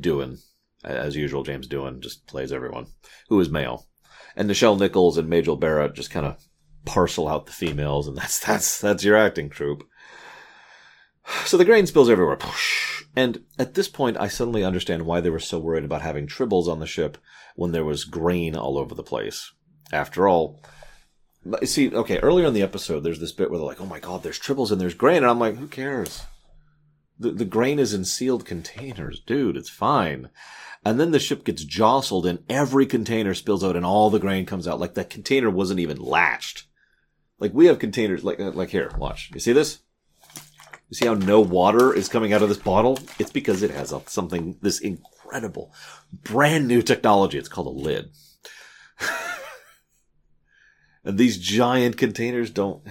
Doing, 0.00 0.38
as 0.84 1.16
usual, 1.16 1.44
James 1.44 1.68
Doohan 1.68 2.00
just 2.00 2.26
plays 2.26 2.52
everyone 2.52 2.86
who 3.28 3.38
is 3.40 3.48
male, 3.48 3.86
and 4.34 4.48
Nichelle 4.48 4.78
Nichols 4.78 5.16
and 5.16 5.28
Majel 5.28 5.56
Barrett 5.56 5.94
just 5.94 6.10
kind 6.10 6.26
of 6.26 6.42
parcel 6.84 7.28
out 7.28 7.46
the 7.46 7.52
females, 7.52 8.08
and 8.08 8.16
that's 8.16 8.38
that's 8.44 8.80
that's 8.80 9.04
your 9.04 9.16
acting 9.16 9.48
troupe. 9.48 9.86
So 11.44 11.56
the 11.56 11.64
grain 11.64 11.86
spills 11.86 12.10
everywhere, 12.10 12.38
and 13.14 13.44
at 13.58 13.74
this 13.74 13.88
point, 13.88 14.16
I 14.18 14.28
suddenly 14.28 14.64
understand 14.64 15.06
why 15.06 15.20
they 15.20 15.30
were 15.30 15.38
so 15.38 15.58
worried 15.58 15.84
about 15.84 16.02
having 16.02 16.26
tribbles 16.26 16.66
on 16.66 16.80
the 16.80 16.86
ship 16.86 17.18
when 17.54 17.72
there 17.72 17.84
was 17.84 18.04
grain 18.04 18.56
all 18.56 18.78
over 18.78 18.94
the 18.94 19.02
place. 19.02 19.52
After 19.92 20.26
all, 20.26 20.60
see, 21.64 21.94
okay, 21.94 22.18
earlier 22.18 22.46
in 22.46 22.54
the 22.54 22.62
episode, 22.62 23.00
there's 23.00 23.20
this 23.20 23.32
bit 23.32 23.50
where 23.50 23.58
they're 23.58 23.66
like, 23.66 23.80
"Oh 23.80 23.86
my 23.86 24.00
god, 24.00 24.22
there's 24.22 24.38
tribbles 24.38 24.70
and 24.70 24.80
there's 24.80 24.94
grain," 24.94 25.18
and 25.18 25.26
I'm 25.26 25.38
like, 25.38 25.56
"Who 25.56 25.68
cares?" 25.68 26.22
The, 27.18 27.30
the 27.32 27.44
grain 27.44 27.78
is 27.78 27.92
in 27.92 28.06
sealed 28.06 28.46
containers, 28.46 29.20
dude. 29.20 29.56
It's 29.56 29.68
fine. 29.68 30.30
And 30.84 30.98
then 30.98 31.10
the 31.10 31.18
ship 31.18 31.44
gets 31.44 31.64
jostled 31.64 32.24
and 32.24 32.42
every 32.48 32.86
container 32.86 33.34
spills 33.34 33.62
out 33.62 33.76
and 33.76 33.84
all 33.84 34.08
the 34.08 34.18
grain 34.18 34.46
comes 34.46 34.66
out. 34.66 34.80
Like 34.80 34.94
that 34.94 35.10
container 35.10 35.50
wasn't 35.50 35.80
even 35.80 35.98
latched. 35.98 36.66
Like 37.38 37.52
we 37.52 37.66
have 37.66 37.78
containers, 37.78 38.24
like, 38.24 38.40
uh, 38.40 38.52
like 38.52 38.70
here, 38.70 38.90
watch. 38.96 39.30
You 39.34 39.40
see 39.40 39.52
this? 39.52 39.80
You 40.88 40.96
see 40.96 41.06
how 41.06 41.14
no 41.14 41.40
water 41.40 41.94
is 41.94 42.08
coming 42.08 42.32
out 42.32 42.42
of 42.42 42.48
this 42.48 42.58
bottle? 42.58 42.98
It's 43.18 43.30
because 43.30 43.62
it 43.62 43.70
has 43.70 43.94
something, 44.06 44.56
this 44.62 44.80
incredible, 44.80 45.72
brand 46.12 46.66
new 46.66 46.80
technology. 46.80 47.38
It's 47.38 47.48
called 47.48 47.66
a 47.66 47.70
lid. 47.70 48.10
And 51.04 51.18
these 51.18 51.38
giant 51.38 51.96
containers 51.96 52.50
don't, 52.50 52.82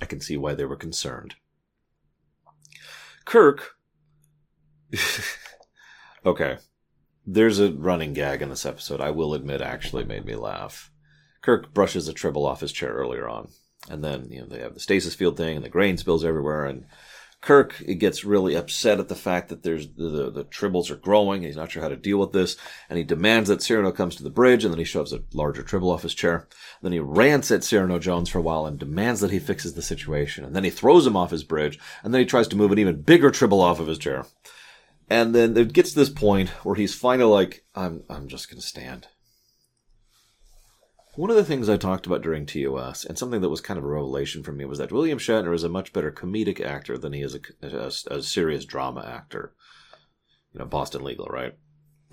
I 0.00 0.04
can 0.04 0.20
see 0.20 0.36
why 0.36 0.54
they 0.54 0.64
were 0.64 0.76
concerned. 0.76 1.36
Kirk. 3.24 3.76
okay. 6.26 6.58
There's 7.24 7.60
a 7.60 7.72
running 7.72 8.12
gag 8.12 8.42
in 8.42 8.48
this 8.48 8.66
episode, 8.66 9.00
I 9.00 9.10
will 9.10 9.32
admit 9.32 9.60
actually 9.60 10.04
made 10.04 10.24
me 10.24 10.34
laugh. 10.34 10.90
Kirk 11.40 11.72
brushes 11.72 12.08
a 12.08 12.12
tribble 12.12 12.44
off 12.44 12.60
his 12.60 12.72
chair 12.72 12.90
earlier 12.90 13.28
on. 13.28 13.48
And 13.88 14.02
then, 14.02 14.28
you 14.30 14.40
know, 14.40 14.46
they 14.46 14.60
have 14.60 14.74
the 14.74 14.80
stasis 14.80 15.14
field 15.14 15.36
thing 15.36 15.56
and 15.56 15.64
the 15.64 15.68
grain 15.68 15.96
spills 15.96 16.24
everywhere 16.24 16.66
and 16.66 16.84
Kirk 17.42 17.82
gets 17.98 18.24
really 18.24 18.54
upset 18.54 19.00
at 19.00 19.08
the 19.08 19.16
fact 19.16 19.48
that 19.48 19.64
there's 19.64 19.88
the, 19.88 20.08
the, 20.08 20.30
the, 20.30 20.44
tribbles 20.44 20.90
are 20.90 20.96
growing. 20.96 21.42
He's 21.42 21.56
not 21.56 21.72
sure 21.72 21.82
how 21.82 21.88
to 21.88 21.96
deal 21.96 22.18
with 22.18 22.30
this, 22.30 22.56
and 22.88 22.96
he 22.96 23.04
demands 23.04 23.48
that 23.48 23.60
Cyrano 23.60 23.90
comes 23.90 24.14
to 24.14 24.22
the 24.22 24.30
bridge, 24.30 24.64
and 24.64 24.72
then 24.72 24.78
he 24.78 24.84
shoves 24.84 25.12
a 25.12 25.24
larger 25.34 25.64
tribble 25.64 25.90
off 25.90 26.04
his 26.04 26.14
chair. 26.14 26.46
Then 26.82 26.92
he 26.92 27.00
rants 27.00 27.50
at 27.50 27.64
Cyrano 27.64 27.98
Jones 27.98 28.30
for 28.30 28.38
a 28.38 28.42
while 28.42 28.64
and 28.64 28.78
demands 28.78 29.20
that 29.20 29.32
he 29.32 29.40
fixes 29.40 29.74
the 29.74 29.82
situation. 29.82 30.44
And 30.44 30.54
then 30.54 30.62
he 30.62 30.70
throws 30.70 31.04
him 31.04 31.16
off 31.16 31.32
his 31.32 31.42
bridge, 31.42 31.80
and 32.04 32.14
then 32.14 32.20
he 32.20 32.26
tries 32.26 32.46
to 32.48 32.56
move 32.56 32.70
an 32.70 32.78
even 32.78 33.02
bigger 33.02 33.32
tribble 33.32 33.60
off 33.60 33.80
of 33.80 33.88
his 33.88 33.98
chair. 33.98 34.24
And 35.10 35.34
then 35.34 35.56
it 35.56 35.72
gets 35.72 35.90
to 35.90 35.98
this 35.98 36.10
point 36.10 36.48
where 36.64 36.76
he's 36.76 36.94
finally 36.94 37.28
like, 37.28 37.64
"I'm 37.74 38.04
I'm 38.08 38.28
just 38.28 38.48
gonna 38.48 38.62
stand." 38.62 39.08
One 41.14 41.28
of 41.28 41.36
the 41.36 41.44
things 41.44 41.68
I 41.68 41.76
talked 41.76 42.06
about 42.06 42.22
during 42.22 42.46
TOS, 42.46 43.04
and 43.04 43.18
something 43.18 43.42
that 43.42 43.50
was 43.50 43.60
kind 43.60 43.76
of 43.76 43.84
a 43.84 43.88
revelation 43.88 44.42
for 44.42 44.52
me, 44.52 44.64
was 44.64 44.78
that 44.78 44.90
William 44.90 45.18
Shatner 45.18 45.54
is 45.54 45.62
a 45.62 45.68
much 45.68 45.92
better 45.92 46.10
comedic 46.10 46.58
actor 46.58 46.96
than 46.96 47.12
he 47.12 47.20
is 47.20 47.34
a, 47.34 47.40
a, 47.62 48.16
a 48.16 48.22
serious 48.22 48.64
drama 48.64 49.04
actor. 49.06 49.52
You 50.54 50.60
know, 50.60 50.64
Boston 50.64 51.04
Legal, 51.04 51.26
right? 51.26 51.54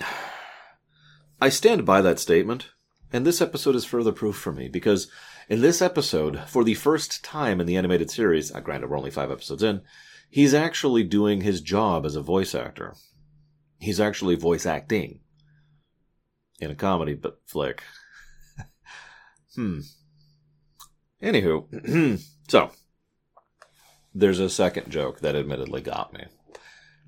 I 1.42 1.48
stand 1.48 1.86
by 1.86 2.02
that 2.02 2.20
statement, 2.20 2.72
and 3.14 3.26
this 3.26 3.40
episode 3.42 3.76
is 3.76 3.86
further 3.86 4.12
proof 4.12 4.36
for 4.36 4.52
me, 4.52 4.68
because 4.68 5.10
in 5.48 5.62
this 5.62 5.82
episode, 5.82 6.42
for 6.48 6.66
the 6.66 6.74
first 6.74 7.24
time 7.24 7.62
in 7.62 7.68
the 7.68 7.78
animated 7.78 8.12
series, 8.12 8.54
uh, 8.54 8.60
granted 8.60 8.90
we're 8.90 8.98
only 8.98 9.12
five 9.12 9.32
episodes 9.32 9.64
in, 9.64 9.82
he's 10.30 10.54
actually 10.54 11.04
doing 11.04 11.40
his 11.40 11.62
job 11.62 12.06
as 12.06 12.18
a 12.18 12.22
voice 12.22 12.54
actor. 12.54 12.96
He's 13.80 14.02
actually 14.02 14.36
voice 14.36 14.66
acting 14.66 15.22
in 16.60 16.70
a 16.70 16.76
comedy 16.76 17.14
but 17.14 17.40
flick. 17.46 17.82
Hmm. 19.56 19.80
Anywho, 21.22 22.20
so 22.48 22.72
there's 24.14 24.40
a 24.40 24.50
second 24.50 24.90
joke 24.90 25.20
that 25.20 25.36
admittedly 25.36 25.82
got 25.82 26.14
me. 26.14 26.26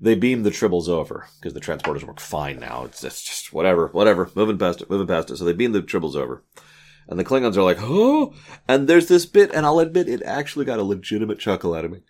They 0.00 0.14
beam 0.14 0.42
the 0.42 0.50
tribbles 0.50 0.88
over 0.88 1.28
because 1.40 1.54
the 1.54 1.60
transporters 1.60 2.02
work 2.02 2.18
fine 2.18 2.58
now. 2.58 2.84
It's, 2.84 3.04
it's 3.04 3.22
just 3.22 3.52
whatever, 3.52 3.86
whatever, 3.88 4.30
moving 4.34 4.58
past 4.58 4.82
it, 4.82 4.90
moving 4.90 5.06
past 5.06 5.30
it. 5.30 5.36
So 5.36 5.44
they 5.44 5.52
beam 5.52 5.72
the 5.72 5.80
tribbles 5.80 6.16
over. 6.16 6.42
And 7.08 7.18
the 7.18 7.24
Klingons 7.24 7.56
are 7.56 7.62
like, 7.62 7.78
oh, 7.80 8.34
and 8.68 8.88
there's 8.88 9.08
this 9.08 9.26
bit, 9.26 9.52
and 9.52 9.64
I'll 9.64 9.78
admit 9.78 10.08
it 10.08 10.22
actually 10.22 10.64
got 10.64 10.78
a 10.78 10.84
legitimate 10.84 11.38
chuckle 11.38 11.74
out 11.74 11.84
of 11.84 11.90
me. 11.90 12.00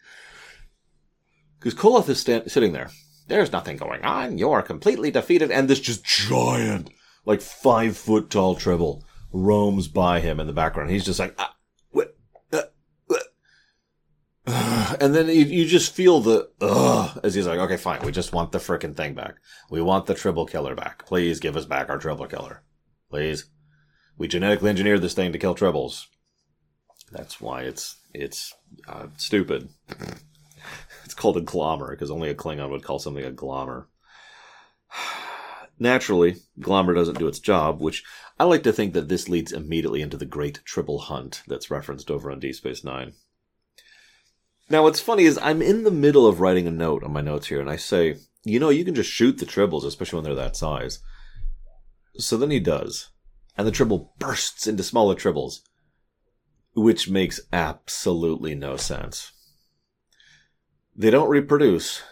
Because 1.59 1.75
Koloth 1.75 2.09
is 2.09 2.21
stand- 2.21 2.51
sitting 2.51 2.73
there. 2.73 2.91
There's 3.29 3.53
nothing 3.53 3.77
going 3.77 4.03
on. 4.05 4.39
You're 4.39 4.63
completely 4.63 5.11
defeated. 5.11 5.51
And 5.51 5.69
this 5.69 5.81
just 5.81 6.05
giant, 6.05 6.91
like 7.25 7.41
five 7.41 7.97
foot 7.97 8.31
tall 8.31 8.55
tribble 8.55 9.05
roams 9.33 9.89
by 9.89 10.21
him 10.21 10.41
in 10.41 10.47
the 10.47 10.53
background. 10.53 10.91
He's 10.91 11.05
just 11.05 11.19
like, 11.19 11.35
ah, 11.39 11.55
what, 11.91 12.17
uh, 12.53 12.63
and 15.01 15.15
then 15.15 15.29
you, 15.29 15.45
you 15.45 15.67
just 15.67 15.95
feel 15.95 16.21
the 16.21 16.51
ugh 16.61 17.21
as 17.23 17.35
he's 17.35 17.47
like, 17.47 17.61
okay, 17.61 17.77
fine, 17.77 18.05
we 18.05 18.13
just 18.13 18.33
want 18.33 18.53
the 18.53 18.59
frickin' 18.59 18.97
thing 18.97 19.15
back. 19.15 19.37
We 19.71 19.81
want 19.81 20.07
the 20.07 20.15
tribble 20.15 20.47
killer 20.47 20.75
back. 20.75 21.07
Please 21.07 21.41
give 21.41 21.57
us 21.57 21.65
back 21.65 21.89
our 21.89 21.99
tribble 21.99 22.27
killer. 22.27 22.63
Please. 23.11 23.47
We 24.19 24.29
genetically 24.29 24.71
engineered 24.71 25.03
this 25.03 25.15
thing 25.15 25.33
to 25.33 25.39
kill 25.39 25.55
tribbles. 25.55 26.07
That's 27.11 27.41
why 27.41 27.63
it's 27.63 27.97
it's 28.15 28.55
uh, 28.89 29.07
stupid. 29.17 29.69
it's 31.05 31.15
called 31.15 31.37
a 31.37 31.43
glommer 31.43 31.91
because 31.91 32.11
only 32.11 32.31
a 32.31 32.35
Klingon 32.35 32.71
would 32.71 32.85
call 32.85 32.99
something 32.99 33.25
a 33.25 33.31
glommer. 33.31 33.87
Naturally, 35.83 36.37
Glommer 36.61 36.95
doesn't 36.95 37.19
do 37.19 37.27
its 37.27 37.41
job, 37.41 37.81
which 37.81 38.05
I 38.39 38.45
like 38.45 38.63
to 38.63 38.73
think 38.73 38.93
that 38.95 39.09
this 39.09 39.29
leads 39.29 39.51
immediately 39.51 40.01
into 40.01 40.17
the 40.17 40.25
great 40.25 40.61
tribble 40.65 41.01
hunt 41.01 41.43
that's 41.49 41.73
referenced 41.73 42.09
over 42.09 42.31
on 42.31 42.39
D 42.39 42.53
Space 42.53 42.85
Nine. 42.85 43.15
Now, 44.71 44.85
what's 44.85 45.01
funny 45.01 45.25
is 45.25 45.41
I'm 45.43 45.61
in 45.61 45.83
the 45.83 45.91
middle 45.91 46.25
of 46.25 46.39
writing 46.39 46.69
a 46.69 46.71
note 46.71 47.03
on 47.03 47.13
my 47.13 47.21
notes 47.21 47.49
here, 47.49 47.61
and 47.61 47.69
I 47.69 47.75
say, 47.75 48.19
you 48.45 48.61
know, 48.61 48.69
you 48.69 48.85
can 48.85 48.95
just 48.95 49.11
shoot 49.11 49.39
the 49.39 49.45
tribbles, 49.45 49.85
especially 49.85 50.19
when 50.19 50.25
they're 50.25 50.37
that 50.37 50.55
size. 50.55 51.01
So 52.17 52.37
then 52.37 52.53
he 52.53 52.61
does, 52.61 53.09
and 53.59 53.67
the 53.67 53.73
tribble 53.73 54.15
bursts 54.21 54.69
into 54.69 54.85
smaller 54.85 55.17
tribbles, 55.17 55.63
which 56.77 57.11
makes 57.11 57.41
absolutely 57.53 58.55
no 58.55 58.77
sense. 58.77 59.33
They 60.95 61.11
don't 61.11 61.29
reproduce, 61.29 62.05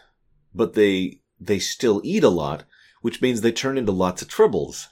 but 0.53 0.75
they 0.75 1.21
they 1.39 1.61
still 1.61 2.01
eat 2.03 2.25
a 2.25 2.29
lot, 2.29 2.65
which 3.01 3.23
means 3.23 3.41
they 3.41 3.53
turn 3.53 3.79
into 3.79 3.93
lots 3.93 4.23
of 4.23 4.29
tribbles. 4.29 4.89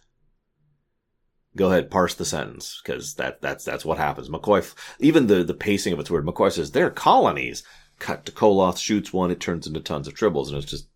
Go 1.56 1.70
ahead, 1.70 1.90
parse 1.90 2.14
the 2.14 2.24
sentence 2.24 2.80
because 2.82 3.14
that 3.14 3.40
that's 3.40 3.64
that's 3.64 3.84
what 3.84 3.98
happens. 3.98 4.28
McCoy, 4.28 4.74
even 5.00 5.26
the 5.26 5.42
the 5.42 5.54
pacing 5.54 5.92
of 5.92 5.98
it's 5.98 6.10
weird. 6.10 6.26
McCoy 6.26 6.52
says 6.52 6.70
they're 6.70 6.90
colonies. 6.90 7.62
Cut 7.98 8.24
to 8.26 8.32
Koloth 8.32 8.78
shoots 8.78 9.12
one. 9.12 9.30
It 9.30 9.40
turns 9.40 9.66
into 9.66 9.80
tons 9.80 10.06
of 10.06 10.14
tribbles, 10.14 10.48
and 10.48 10.56
it's 10.56 10.70
just 10.70 10.88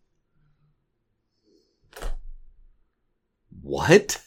what? 3.61 4.23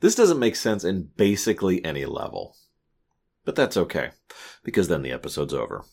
This 0.00 0.14
doesn't 0.14 0.38
make 0.38 0.56
sense 0.56 0.84
in 0.84 1.10
basically 1.16 1.84
any 1.84 2.04
level. 2.04 2.56
But 3.44 3.56
that's 3.56 3.76
okay, 3.76 4.10
because 4.62 4.88
then 4.88 5.02
the 5.02 5.12
episode's 5.12 5.54
over. 5.54 5.84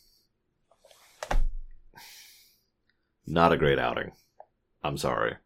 Not 3.26 3.52
a 3.52 3.58
great 3.58 3.80
outing. 3.80 4.12
I'm 4.84 4.98
sorry. 4.98 5.38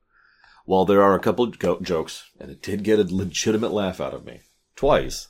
While 0.65 0.85
there 0.85 1.01
are 1.01 1.15
a 1.15 1.19
couple 1.19 1.47
jokes, 1.47 2.29
and 2.39 2.51
it 2.51 2.61
did 2.61 2.83
get 2.83 2.99
a 2.99 3.15
legitimate 3.15 3.71
laugh 3.71 3.99
out 3.99 4.13
of 4.13 4.25
me 4.25 4.41
twice, 4.75 5.27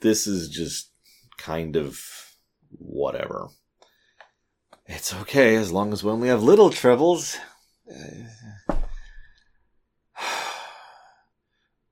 this 0.00 0.26
is 0.26 0.48
just 0.48 0.90
kind 1.38 1.76
of 1.76 2.00
whatever. 2.70 3.48
It's 4.86 5.14
okay 5.14 5.56
as 5.56 5.72
long 5.72 5.92
as 5.92 6.04
we 6.04 6.10
only 6.10 6.28
have 6.28 6.42
little 6.42 6.70
troubles. 6.70 7.38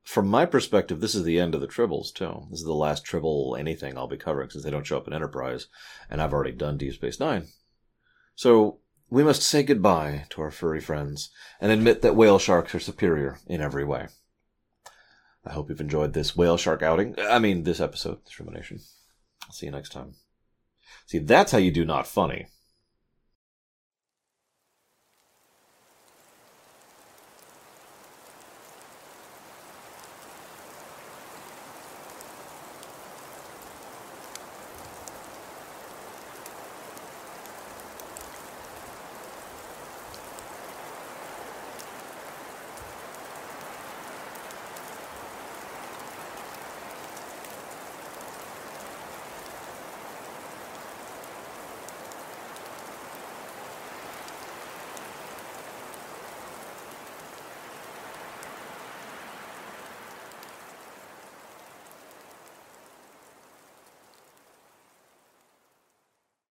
From 0.02 0.28
my 0.28 0.44
perspective, 0.44 1.00
this 1.00 1.14
is 1.14 1.24
the 1.24 1.40
end 1.40 1.54
of 1.54 1.62
the 1.62 1.68
tribbles 1.68 2.12
too. 2.12 2.46
This 2.50 2.58
is 2.60 2.66
the 2.66 2.74
last 2.74 3.02
tribble 3.02 3.56
anything 3.58 3.96
I'll 3.96 4.08
be 4.08 4.18
covering 4.18 4.50
since 4.50 4.62
they 4.62 4.70
don't 4.70 4.86
show 4.86 4.98
up 4.98 5.06
in 5.06 5.14
Enterprise, 5.14 5.68
and 6.10 6.20
I've 6.20 6.34
already 6.34 6.52
done 6.52 6.76
Deep 6.76 6.92
Space 6.92 7.18
Nine. 7.18 7.46
So 8.34 8.81
we 9.12 9.22
must 9.22 9.42
say 9.42 9.62
goodbye 9.62 10.24
to 10.30 10.40
our 10.40 10.50
furry 10.50 10.80
friends 10.80 11.28
and 11.60 11.70
admit 11.70 12.00
that 12.00 12.16
whale 12.16 12.38
sharks 12.38 12.74
are 12.74 12.80
superior 12.80 13.38
in 13.46 13.60
every 13.60 13.84
way. 13.84 14.08
I 15.44 15.52
hope 15.52 15.68
you've 15.68 15.82
enjoyed 15.82 16.14
this 16.14 16.34
whale 16.34 16.56
shark 16.56 16.82
outing. 16.82 17.16
I 17.18 17.38
mean, 17.38 17.64
this 17.64 17.78
episode, 17.78 18.24
Discrimination. 18.24 18.80
I'll 19.44 19.52
see 19.52 19.66
you 19.66 19.72
next 19.72 19.90
time. 19.92 20.14
See, 21.04 21.18
that's 21.18 21.52
how 21.52 21.58
you 21.58 21.70
do 21.70 21.84
not 21.84 22.06
funny. 22.06 22.46